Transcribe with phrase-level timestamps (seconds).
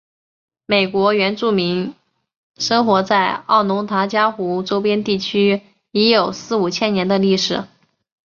[0.65, 1.93] 美国原住民
[2.57, 7.65] 生活在奥农达伽湖周边地区已有四五千年的历史。